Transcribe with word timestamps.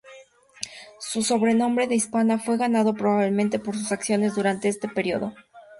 Su 0.99 1.21
sobrenombre 1.21 1.85
de 1.85 1.93
"Hispana" 1.93 2.39
fue 2.39 2.57
ganado 2.57 2.95
probablemente 2.95 3.59
por 3.59 3.77
sus 3.77 3.91
acciones 3.91 4.33
durante 4.33 4.67
este 4.67 4.87
periodo. 4.89 5.35